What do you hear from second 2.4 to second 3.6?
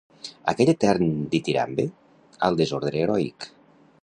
al desordre heroic